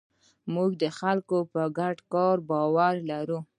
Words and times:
موږ 0.53 0.71
د 0.83 0.83
خلکو 0.99 1.37
په 1.53 1.61
ګډ 1.77 1.97
کار 2.13 2.37
باور 2.49 2.95
لرو. 3.09 3.39